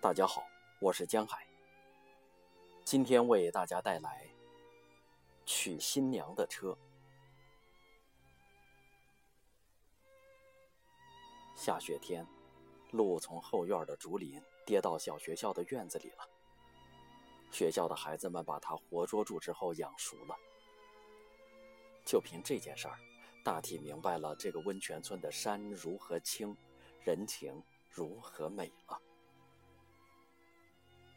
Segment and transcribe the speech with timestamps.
[0.00, 0.46] 大家好，
[0.78, 1.44] 我是江海。
[2.84, 4.28] 今天为大家带来
[5.44, 6.78] 娶新娘的车。
[11.56, 12.24] 下雪天，
[12.92, 16.24] 路从后院的竹林跌到小学校的院子里了。
[17.50, 20.36] 学校的孩子们把它活捉住之后养熟了。
[22.04, 22.96] 就凭这件事儿，
[23.42, 26.56] 大体明白了这个温泉村的山如何清，
[27.02, 29.02] 人情如何美了。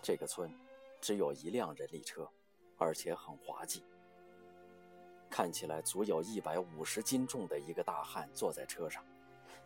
[0.00, 0.50] 这个村
[1.00, 2.28] 只有一辆人力车，
[2.76, 3.84] 而且很滑稽。
[5.28, 9.04] 看起来足有一百五十斤重的一个大汉坐在车上，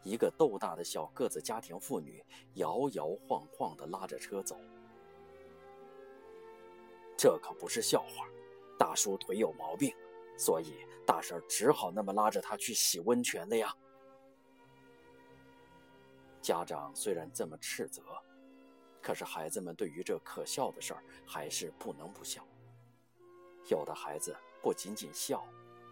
[0.02, 4.58] 一个豆大的小个子家庭妇女摇摇晃晃地拉着车走。
[7.16, 8.26] 这可不是笑话，
[8.76, 9.94] 大叔腿有毛病，
[10.36, 13.72] 所以大婶只好那么拉着他去洗温泉了呀。
[16.40, 18.02] 家长虽然这么斥责。
[19.02, 22.46] 可是孩子们对于这可笑的事儿还是不能不笑。
[23.68, 25.44] 有的孩子不仅仅笑，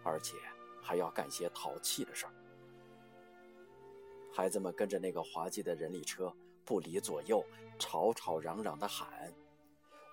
[0.04, 0.36] 而且
[0.80, 2.32] 还要干些淘气的事儿。
[4.32, 6.32] 孩子们跟着那个滑稽的人力车
[6.64, 7.44] 不离左右，
[7.78, 9.34] 吵吵嚷嚷地喊：“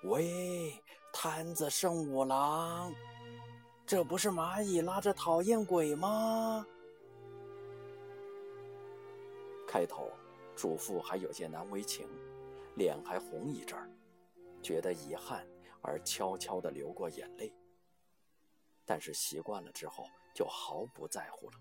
[0.03, 0.73] 喂，
[1.13, 2.91] 摊子圣五郎，
[3.85, 6.65] 这不是蚂蚁拉着讨厌鬼吗？”
[9.67, 10.11] 开头，
[10.55, 12.07] 主妇还有些难为情。
[12.77, 13.89] 脸还红一阵儿，
[14.61, 15.43] 觉得遗憾
[15.81, 17.51] 而悄悄地流过眼泪。
[18.85, 21.57] 但是习惯了之后，就毫不在乎了，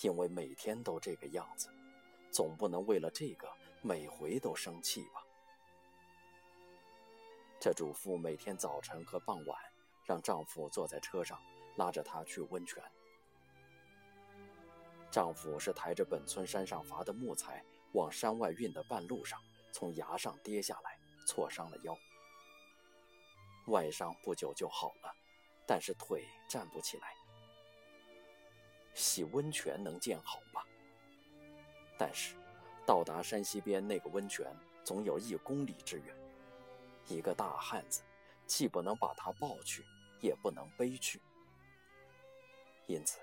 [0.00, 1.68] 因为每天都这个样子，
[2.30, 3.52] 总不能为了这个
[3.82, 5.26] 每回都生气吧？
[7.58, 9.58] 这主妇每天早晨和傍晚，
[10.04, 11.36] 让丈夫坐在车上，
[11.74, 12.80] 拉着她去温泉。
[15.10, 17.64] 丈夫是抬着本村山上伐的木材
[17.94, 19.36] 往山外运的半路上。
[19.74, 20.96] 从崖上跌下来，
[21.26, 21.98] 挫伤了腰。
[23.66, 25.12] 外伤不久就好了，
[25.66, 27.12] 但是腿站不起来。
[28.94, 30.64] 洗温泉能见好吧？
[31.98, 32.36] 但是，
[32.86, 34.46] 到达山西边那个温泉
[34.84, 36.16] 总有一公里之远，
[37.08, 38.04] 一个大汉子
[38.46, 39.84] 既不能把他抱去，
[40.20, 41.20] 也不能背去。
[42.86, 43.18] 因此，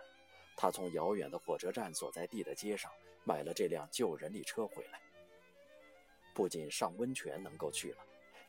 [0.57, 2.91] 他从遥远的火车站所在地的街上
[3.23, 4.99] 买了这辆旧人力车回来。
[6.33, 7.97] 不仅上温泉能够去了，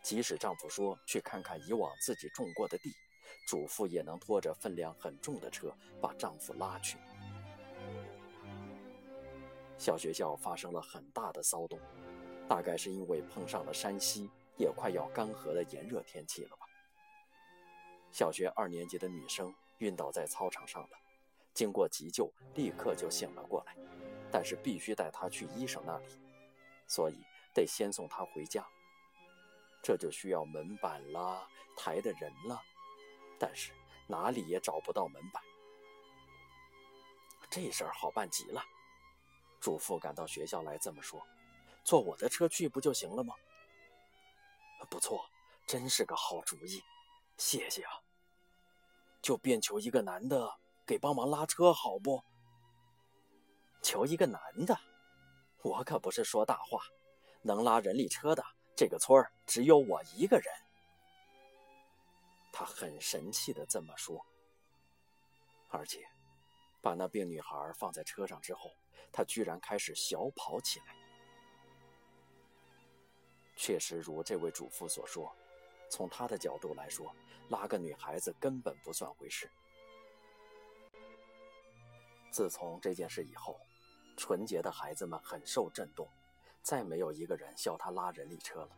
[0.03, 2.93] 即使丈夫说去看看以往自己种过的地，
[3.47, 6.98] 主妇也能拖着分量很重的车把丈夫拉去。
[9.78, 11.78] 小学校发生了很大的骚动，
[12.48, 16.66] 大概是因为碰上了山西也快要干涸的炎热天气了吧。
[18.12, 20.91] 小学二年级的女生晕倒在操场上了，
[21.53, 23.76] 经过急救立刻就醒了过来，
[24.31, 26.06] 但是必须带她去医生那里，
[26.87, 27.16] 所以。
[27.54, 28.66] 得先送他回家，
[29.82, 31.46] 这就需要门板啦，
[31.76, 32.60] 抬的人了，
[33.38, 33.72] 但是
[34.06, 35.42] 哪里也找不到门板。
[37.50, 38.64] 这事儿好办极了，
[39.60, 41.20] 主妇赶到学校来这么说
[41.84, 43.34] ：“坐我的车去不就行了吗？”
[44.88, 45.28] 不错，
[45.66, 46.82] 真是个好主意，
[47.36, 48.00] 谢谢啊。
[49.20, 52.24] 就便求一个男的给帮忙拉车，好不？
[53.82, 54.78] 求一个男的，
[55.62, 56.82] 我可不是说大话。
[57.42, 58.44] 能拉人力车的
[58.75, 60.47] 这个村儿只有我一个人。
[62.53, 64.25] 他很神气的这么说。
[65.69, 66.06] 而且，
[66.80, 68.75] 把那病女孩放在车上之后，
[69.10, 70.94] 他居然开始小跑起来。
[73.56, 75.34] 确实如这位主妇所说，
[75.91, 77.14] 从他的角度来说，
[77.48, 79.50] 拉个女孩子根本不算回事。
[82.30, 83.59] 自从这件事以后，
[84.16, 86.06] 纯洁的孩子们很受震动。
[86.62, 88.70] 再没有一个人笑他拉人力车了。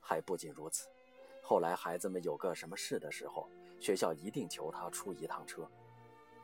[0.00, 0.88] 还不仅如此，
[1.42, 3.48] 后来孩子们有个什么事的时候，
[3.80, 5.70] 学校一定求他出一趟车，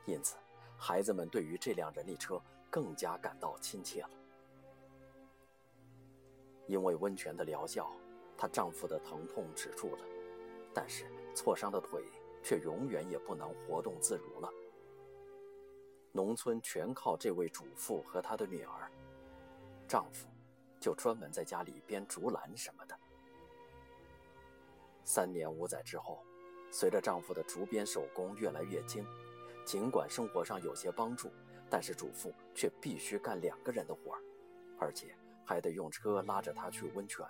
[0.07, 0.37] 因此
[0.79, 2.41] 孩子们对于这辆人力车
[2.71, 4.11] 更加感到亲切了。
[6.67, 7.91] 因为温泉的疗效，
[8.37, 10.05] 她丈夫的疼痛止住了，
[10.73, 12.05] 但是挫伤的腿
[12.43, 14.49] 却永远也不能活动自如了。
[16.13, 18.91] 农村全靠这位主妇和她的女儿。
[19.91, 20.29] 丈夫
[20.79, 22.97] 就专门在家里编竹篮什么的。
[25.03, 26.23] 三年五载之后，
[26.71, 29.05] 随着丈夫的竹编手工越来越精，
[29.65, 31.29] 尽管生活上有些帮助，
[31.69, 34.23] 但是主妇却必须干两个人的活儿，
[34.79, 35.13] 而且
[35.45, 37.27] 还得用车拉着他去温泉，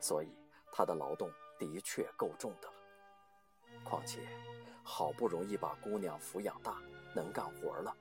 [0.00, 0.36] 所以
[0.72, 2.74] 他的劳动的确够重的了。
[3.84, 4.26] 况且，
[4.82, 6.82] 好不容易把姑娘抚养大，
[7.14, 7.96] 能干活了，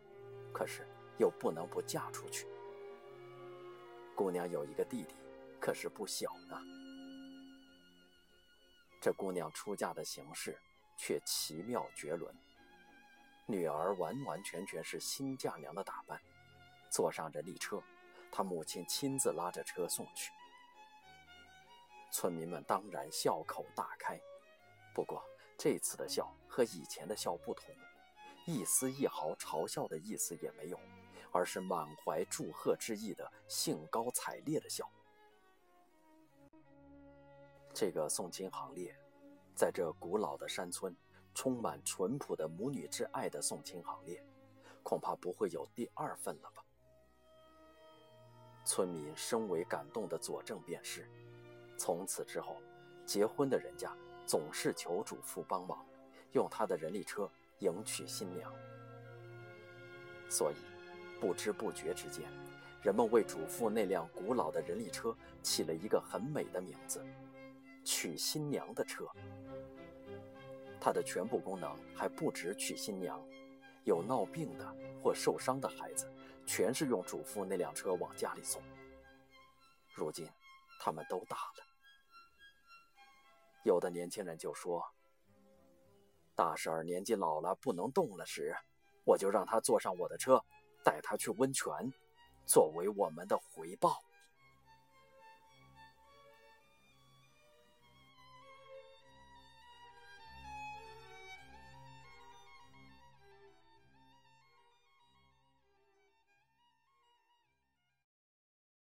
[0.52, 0.82] 可是
[1.20, 2.48] 又不能不嫁出去。
[4.16, 5.14] 姑娘有一个弟弟，
[5.60, 6.58] 可是不小呢。
[9.02, 10.58] 这姑娘出嫁的形式
[10.98, 12.34] 却奇妙绝伦，
[13.46, 16.20] 女儿完完全全是新嫁娘的打扮，
[16.90, 17.84] 坐上人力车，
[18.32, 20.32] 她母亲亲自拉着车送去。
[22.10, 24.18] 村民们当然笑口大开，
[24.94, 25.22] 不过
[25.58, 27.76] 这次的笑和以前的笑不同，
[28.48, 30.80] 一丝一毫嘲笑的意思也没有，
[31.36, 34.90] 而是满怀祝贺之意的兴高采烈的笑。
[37.74, 38.98] 这个送亲行列，
[39.54, 40.96] 在这古老的山村，
[41.34, 44.26] 充满淳朴的母女之爱的送亲行列，
[44.82, 46.64] 恐怕不会有第二份了吧？
[48.64, 51.06] 村民深为感动的佐证便是：
[51.78, 52.62] 从此之后，
[53.06, 53.94] 结婚的人家
[54.26, 55.86] 总是求主妇帮忙，
[56.32, 57.30] 用他的人力车
[57.60, 58.50] 迎娶新娘。
[60.30, 60.56] 所以，
[61.20, 62.24] 不知不觉之间，
[62.82, 67.06] 人们为主妇那辆古老的人力车起了一个很美的名字。
[67.84, 69.06] 娶新娘的车，
[70.82, 73.24] 它的全部功能还不止娶新娘，
[73.84, 76.12] 有闹病的或受伤的孩子，
[76.48, 78.62] 全是用主妇那辆车往家里送。
[79.94, 80.28] 如今，
[80.80, 81.64] 他们都大了，
[83.64, 84.84] 有的年轻人就说
[86.36, 88.56] ：“大婶儿年纪老了不能动了时，
[89.04, 90.44] 我就让她坐上我的车，
[90.86, 91.74] 带他去温泉，
[92.46, 94.00] 作为我们的回报。”